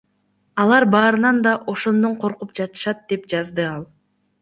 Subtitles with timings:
[0.63, 3.91] Алар баарынан да ошондон коркуп жатышат,— деп жазды ал.